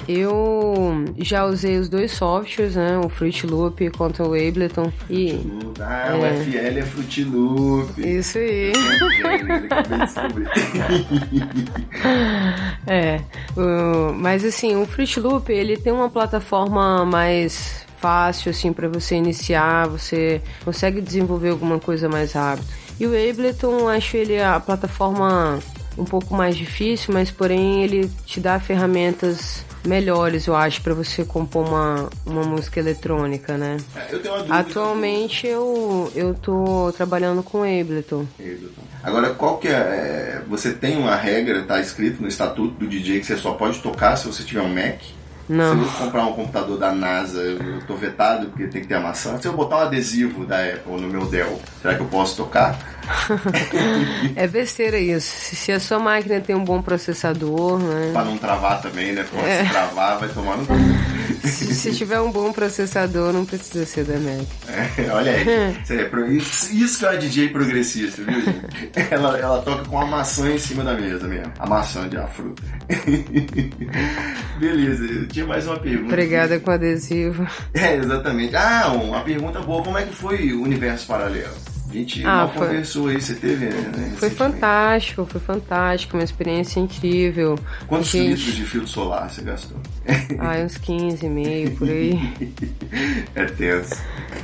[0.09, 2.96] Eu já usei os dois softwares, né?
[3.04, 4.92] O Fruit Loop quanto o Ableton.
[5.11, 5.40] E.
[5.80, 6.14] Ah, É.
[6.14, 8.00] o FL é Fruit Loop.
[8.00, 8.72] Isso aí.
[12.86, 13.20] É,
[14.16, 16.45] mas assim, o Fruit Loop, ele tem uma plataforma
[17.07, 22.66] mais fácil, assim, para você iniciar, você consegue desenvolver alguma coisa mais rápido.
[22.99, 25.59] E o Ableton, acho ele a plataforma
[25.99, 31.24] um pouco mais difícil, mas porém ele te dá ferramentas melhores, eu acho, para você
[31.24, 33.76] compor uma, uma música eletrônica, né?
[34.11, 34.55] Eu uma dúvida.
[34.55, 38.26] Atualmente eu, eu tô trabalhando com Ableton.
[38.38, 38.82] Ableton.
[39.03, 43.20] Agora, qual que é, é, Você tem uma regra, tá escrito no estatuto do DJ
[43.20, 45.01] que você só pode tocar se você tiver um Mac?
[45.49, 45.84] Não.
[45.86, 49.01] Se eu comprar um computador da NASA, eu, tô vetado porque tem que ter a
[49.01, 49.38] maçã.
[49.40, 52.76] Se eu botar um adesivo da Apple no meu Dell, será que eu posso tocar?
[54.34, 55.28] É besteira isso.
[55.30, 58.11] Se se a sua máquina tem um bom processador, né?
[58.12, 59.24] Pra não travar também, né?
[59.30, 59.64] Porque É.
[59.64, 60.74] se travar, vai tomar no cu.
[61.47, 64.47] Se, se tiver um bom processador, não precisa ser da Mac.
[64.99, 65.76] É, olha aí.
[65.82, 68.57] Isso, é pro- isso- que é uma DJ progressista, viu, gente?
[69.11, 71.53] Ela, ela toca com a maçã em cima da mesa mesmo.
[71.59, 72.62] A maçã de uma fruta.
[74.59, 76.09] Beleza, eu tinha mais uma pergunta.
[76.11, 77.47] Pregada com adesivo.
[77.74, 78.55] É, exatamente.
[78.57, 79.82] Ah, uma pergunta boa.
[79.82, 81.55] Como é que foi o universo paralelo?
[81.97, 84.12] A gente Ah, foi- conversou aí, você teve, né?
[84.18, 87.59] Foi fantástico, foi fantástico, uma experiência incrível.
[87.86, 89.78] Quantos Gente, litros de filtro solar você gastou?
[90.38, 92.20] Ah, uns 15 e meio por aí.
[93.34, 93.94] É tenso.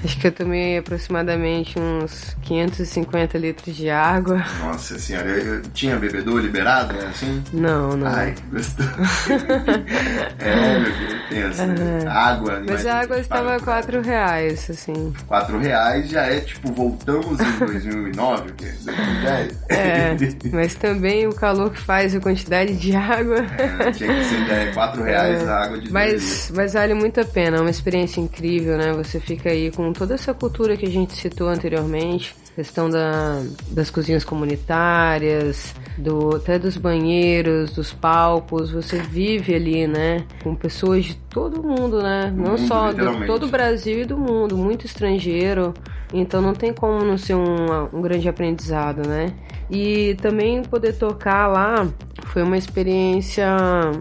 [0.05, 4.45] Acho que eu tomei aproximadamente uns 550 litros de água.
[4.61, 7.07] Nossa senhora, eu, eu tinha bebedor liberado, né?
[7.09, 7.43] Assim?
[7.53, 8.07] Não, não.
[8.09, 8.89] Ai, que gostoso.
[10.39, 11.67] é, meu filho, é tenso.
[11.67, 12.07] né?
[12.09, 12.63] Água.
[12.67, 15.13] Mas a água estava paga a 4 reais, assim.
[15.27, 18.73] 4 reais já é tipo, voltamos em 2009, o quê?
[18.85, 19.59] 2010?
[19.69, 20.17] É,
[20.53, 23.39] mas também o calor que faz, a quantidade de água.
[23.59, 26.95] É, tinha que ser é, 4 reais É, a água de dois mas, mas vale
[26.95, 28.93] muito a pena, é uma experiência incrível, né?
[28.93, 33.91] Você fica aí com toda essa cultura que a gente citou anteriormente, questão da, das
[33.91, 40.25] cozinhas comunitárias, do, até dos banheiros, dos palcos, você vive ali, né?
[40.43, 42.33] Com pessoas de todo mundo, né?
[42.35, 45.75] Não mundo, só do todo o Brasil e do mundo, muito estrangeiro.
[46.13, 49.33] Então não tem como não ser um, um grande aprendizado, né?
[49.71, 51.89] E também poder tocar lá
[52.27, 53.47] foi uma experiência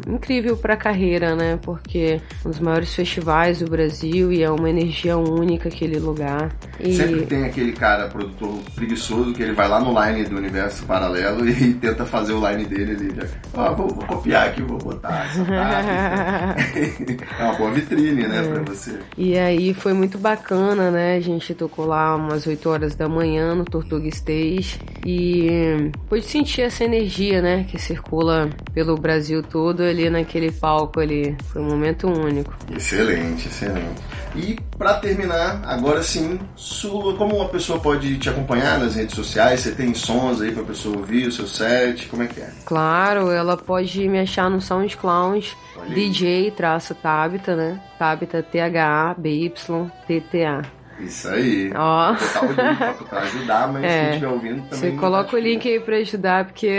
[0.08, 1.58] incrível para a carreira, né?
[1.62, 6.54] Porque um dos maiores festivais do Brasil e é uma energia única aquele lugar.
[6.80, 10.86] E Sempre tem aquele cara, produtor preguiçoso, que ele vai lá no line do universo
[10.86, 13.16] paralelo e tenta fazer o line dele ali.
[13.16, 13.28] Já.
[13.54, 17.18] Ó, vou, vou copiar aqui, vou botar essa parte.
[17.40, 19.00] é uma boa vitrine, né, pra você.
[19.18, 21.16] E aí foi muito bacana, né?
[21.16, 26.62] A gente tocou lá umas 8 horas da manhã no Tortuga Stage e pude sentir
[26.62, 27.66] essa energia, né?
[27.70, 31.36] Que circula pelo Brasil todo ali naquele palco ali.
[31.46, 32.54] Foi um momento único.
[32.76, 34.02] Excelente, excelente.
[34.36, 39.60] E pra terminar, agora sim, sua, como uma pessoa pode te acompanhar nas redes sociais?
[39.60, 42.08] Você tem sons aí pra pessoa ouvir o seu set?
[42.08, 42.50] Como é que é?
[42.66, 45.58] Claro, ela pode me achar no SoundCloud.
[45.94, 47.82] DJ traço Tabita, né?
[47.98, 49.22] Tabita T-H-A-B-Y-T-T-A.
[51.04, 51.72] Isso aí.
[51.76, 52.14] Ó.
[52.14, 54.10] Vou botar o link pra, pra ajudar, mas quem É.
[54.10, 54.92] estiver ouvindo também.
[54.92, 56.70] Você coloca tá o link aí pra ajudar, porque.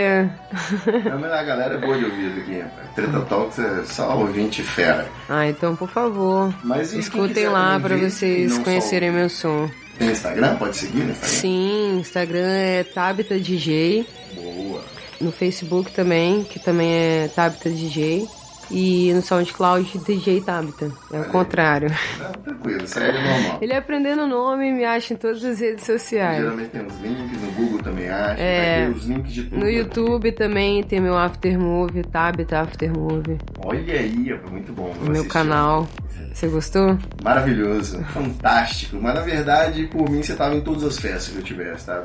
[1.09, 2.63] Não, mas a galera é boa de ouvido aqui.
[2.95, 5.07] Treta Talks é só ouvinte fera.
[5.29, 9.69] Ah, então por favor, Mas quem escutem lá pra vocês conhecerem meu som.
[9.97, 10.55] Tem Instagram?
[10.55, 11.39] Pode seguir no Instagram?
[11.39, 14.07] Sim, Instagram é Tabita DJ.
[14.35, 14.81] Boa.
[15.21, 18.27] No Facebook também, que também é Tabita DJ.
[18.71, 20.91] E no SoundCloud, DJ Tabita.
[21.11, 21.89] É o contrário.
[22.19, 23.57] Não, tranquilo, aí é normal.
[23.61, 26.37] Ele aprendendo o nome me acha em todas as redes sociais.
[26.41, 28.89] Geralmente tem os links, no Google também acha, É.
[28.95, 29.59] os links de tudo.
[29.59, 33.37] No YouTube também tem meu Aftermovie, Tabita Aftermovie.
[33.63, 34.93] Olha aí, muito bom.
[35.01, 35.29] meu assistir.
[35.29, 35.87] canal.
[36.33, 36.97] Você gostou?
[37.23, 38.97] Maravilhoso, fantástico.
[38.99, 42.01] Mas na verdade, por mim, você tava em todas as festas que eu tivesse, tá?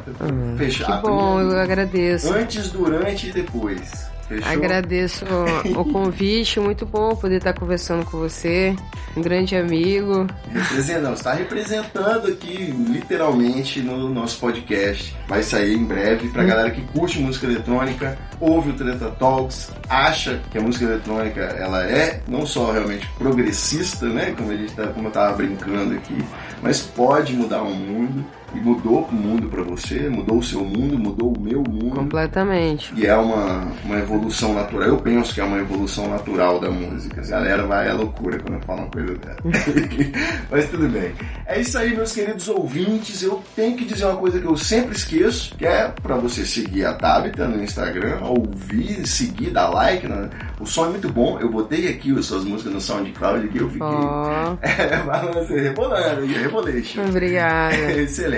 [0.59, 0.93] Fechado.
[0.93, 2.31] Ah, Que bom, eu agradeço.
[2.35, 4.07] Antes, durante e depois.
[4.29, 4.53] Fechou?
[4.53, 5.25] Agradeço
[5.77, 8.77] o convite, muito bom poder estar conversando com você,
[9.17, 10.27] um grande amigo.
[10.53, 15.17] Representa- não, está representando aqui, literalmente, no nosso podcast.
[15.27, 20.41] Vai sair em breve pra galera que curte música eletrônica, ouve o Treta Talks, acha
[20.51, 24.35] que a música eletrônica ela é não só realmente progressista, né?
[24.37, 26.17] Como, a gente tá, como eu tava brincando aqui,
[26.63, 28.25] mas pode mudar o mundo.
[28.55, 31.95] E mudou o mundo pra você, mudou o seu mundo, mudou o meu mundo.
[31.97, 32.93] Completamente.
[32.97, 34.89] E é uma, uma evolução natural.
[34.89, 37.21] Eu penso que é uma evolução natural da música.
[37.21, 39.37] A galera vai à loucura quando eu falo uma coisa dessa.
[40.51, 41.13] Mas tudo bem.
[41.47, 43.23] É isso aí, meus queridos ouvintes.
[43.23, 46.87] Eu tenho que dizer uma coisa que eu sempre esqueço, que é pra você seguir
[46.87, 50.07] a Tabita no Instagram, ouvir, seguir, dar like.
[50.09, 50.31] né?
[50.59, 51.39] O som é muito bom.
[51.39, 53.87] Eu botei aqui as suas músicas no SoundCloud aqui, eu fiquei...
[53.87, 57.05] Ó, É, rebolando, rebolation.
[57.09, 57.77] obrigada.
[57.93, 58.38] Excelente.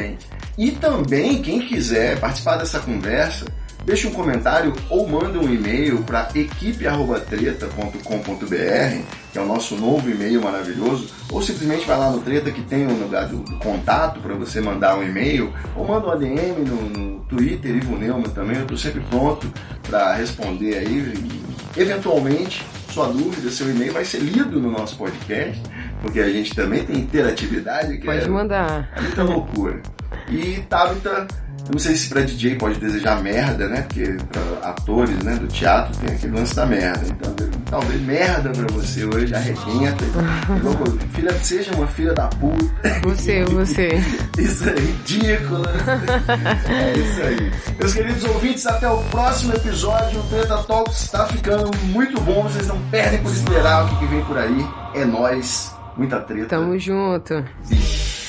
[0.59, 3.47] E também, quem quiser participar dessa conversa,
[3.85, 10.43] deixa um comentário ou manda um e-mail para equipe.treta.com.br, que é o nosso novo e-mail
[10.43, 14.35] maravilhoso, ou simplesmente vai lá no Treta que tem um lugar do, do contato para
[14.35, 18.63] você mandar um e-mail, ou manda um ADM no, no Twitter, Ivo Neumann também, eu
[18.63, 19.51] estou sempre pronto
[19.83, 21.15] para responder aí.
[21.77, 25.63] E, eventualmente, sua dúvida, seu e-mail vai ser lido no nosso podcast,
[26.01, 27.99] porque a gente também tem interatividade.
[27.99, 28.89] Que Pode é, mandar.
[28.97, 29.81] é muita loucura.
[30.29, 31.27] E Tabita,
[31.67, 33.83] Eu não sei se pra DJ pode desejar merda, né?
[33.83, 37.07] Porque pra atores, né, do teatro tem aquele lance da merda.
[37.09, 37.35] Então,
[37.71, 40.05] talvez merda pra você hoje, arrebenta.
[40.63, 43.01] Louco, filha, seja uma filha da puta.
[43.05, 43.89] Você, você.
[44.39, 45.65] Isso é ridículo.
[45.69, 47.53] É isso aí.
[47.79, 50.21] Meus queridos ouvintes, até o próximo episódio.
[50.21, 52.43] O Treta Talks está ficando muito bom.
[52.45, 54.67] Vocês não perdem por esperar o que, que vem por aí.
[54.95, 55.73] É nóis.
[55.97, 56.47] Muita treta.
[56.47, 57.45] Tamo junto.
[57.63, 58.20] Smoke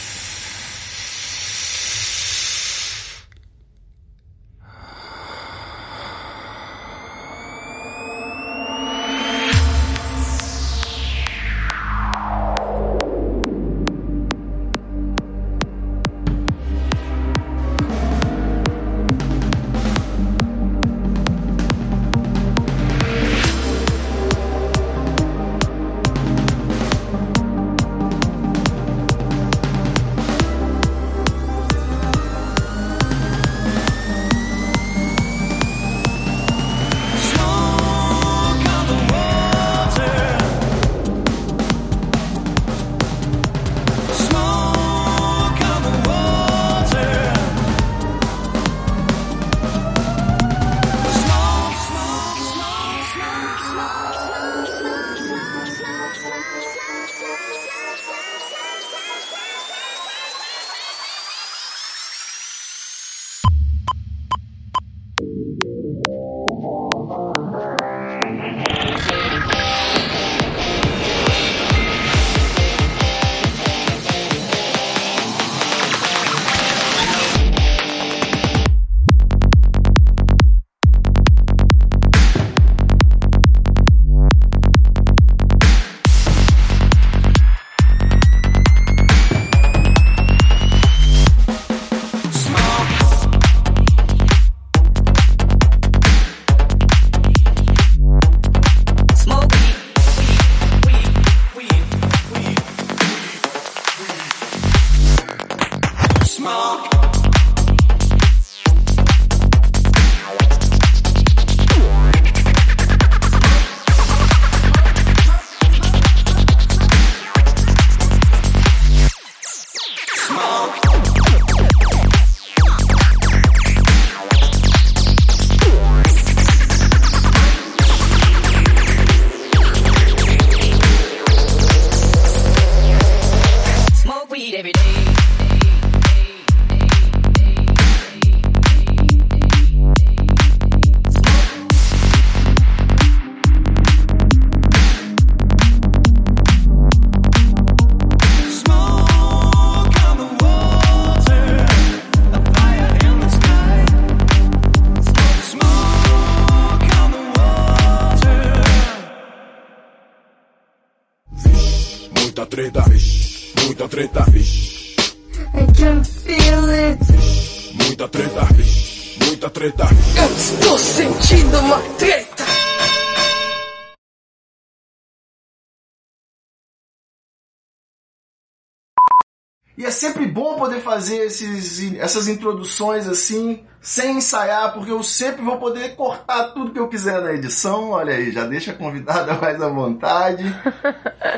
[179.81, 185.41] E é sempre bom poder fazer esses, essas introduções assim, sem ensaiar, porque eu sempre
[185.41, 187.89] vou poder cortar tudo que eu quiser na edição.
[187.89, 190.43] Olha aí, já deixa a convidada mais à vontade.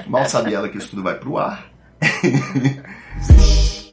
[0.08, 1.72] Mal sabe ela que isso tudo vai pro ar.